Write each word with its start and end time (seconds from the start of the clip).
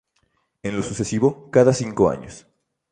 En 0.63 0.75
lo 0.75 0.81
sucesivo, 0.81 1.51
cada 1.51 1.73
cinco 1.75 2.09
años. 2.09 2.47